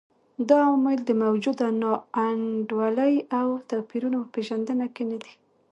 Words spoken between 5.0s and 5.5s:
نه دي.